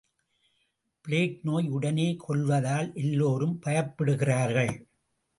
[1.05, 4.73] Plague நோய் உடனே கொல்வதால் எல்லாரும் பயப்படுகிறார்கள்.